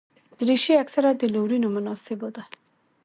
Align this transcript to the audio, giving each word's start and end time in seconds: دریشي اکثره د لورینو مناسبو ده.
دریشي 0.39 0.73
اکثره 0.83 1.09
د 1.15 1.23
لورینو 1.33 1.67
مناسبو 1.75 2.27
ده. 2.35 2.43